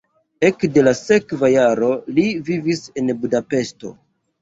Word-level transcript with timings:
Ekde 0.47 0.83
la 0.87 0.93
sekva 1.01 1.51
jaro 1.57 1.91
li 2.17 2.27
vivis 2.51 2.85
en 3.01 3.17
Budapeŝto. 3.23 3.97